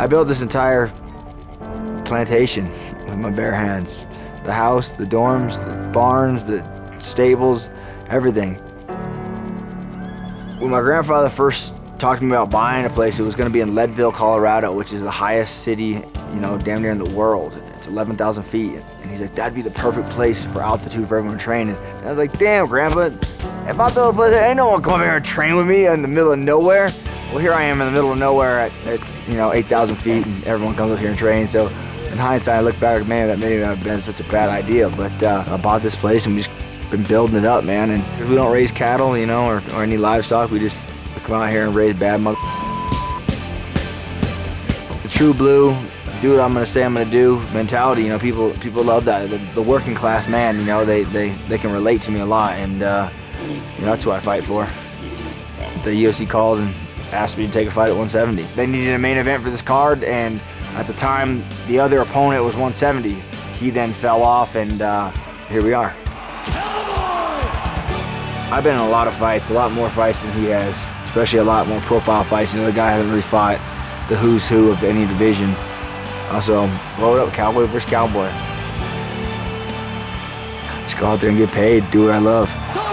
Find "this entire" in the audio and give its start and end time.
0.28-0.86